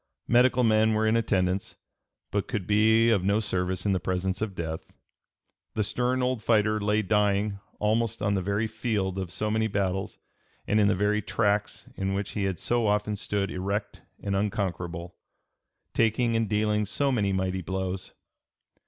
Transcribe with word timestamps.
Medical 0.27 0.63
men 0.63 0.93
were 0.95 1.05
in 1.05 1.15
attendance 1.15 1.75
but 2.31 2.47
could 2.47 2.65
be 2.65 3.11
of 3.11 3.23
no 3.23 3.39
service 3.39 3.85
in 3.85 3.91
the 3.91 3.99
presence 3.99 4.41
of 4.41 4.55
death. 4.55 4.91
The 5.75 5.83
stern 5.83 6.23
old 6.23 6.41
fighter 6.41 6.79
lay 6.81 7.03
dying 7.03 7.59
almost 7.77 8.19
on 8.19 8.33
the 8.33 8.41
very 8.41 8.65
field 8.65 9.19
of 9.19 9.29
so 9.29 9.51
many 9.51 9.67
battles 9.67 10.17
and 10.65 10.79
in 10.79 10.87
the 10.87 10.95
very 10.95 11.21
tracks 11.21 11.87
in 11.97 12.15
which 12.15 12.31
he 12.31 12.45
had 12.45 12.55
(p. 12.55 12.61
308) 12.61 12.61
so 12.61 12.87
often 12.87 13.15
stood 13.15 13.51
erect 13.51 14.01
and 14.19 14.35
unconquerable, 14.35 15.13
taking 15.93 16.35
and 16.35 16.49
dealing 16.49 16.87
so 16.87 17.11
many 17.11 17.31
mighty 17.31 17.61
blows. 17.61 18.11